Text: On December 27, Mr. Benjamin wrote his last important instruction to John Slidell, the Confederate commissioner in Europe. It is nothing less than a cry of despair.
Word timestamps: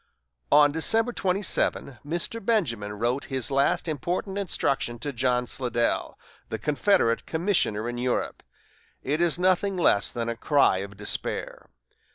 On 0.51 0.71
December 0.71 1.13
27, 1.13 1.99
Mr. 2.03 2.43
Benjamin 2.43 2.93
wrote 2.93 3.25
his 3.25 3.51
last 3.51 3.87
important 3.87 4.35
instruction 4.35 4.97
to 4.97 5.13
John 5.13 5.45
Slidell, 5.45 6.17
the 6.49 6.57
Confederate 6.57 7.27
commissioner 7.27 7.87
in 7.87 7.99
Europe. 7.99 8.41
It 9.03 9.21
is 9.21 9.37
nothing 9.37 9.77
less 9.77 10.11
than 10.11 10.27
a 10.27 10.35
cry 10.35 10.77
of 10.79 10.97
despair. 10.97 11.69